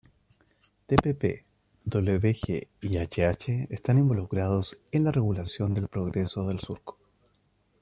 Dpp, 0.87 1.23
Wg 1.85 2.35
y 2.81 2.97
hh 2.97 3.67
están 3.69 3.99
involucrados 3.99 4.79
en 4.91 5.03
la 5.03 5.11
regulación 5.11 5.75
del 5.75 5.89
progreso 5.89 6.47
del 6.47 6.59
surco. 6.59 6.97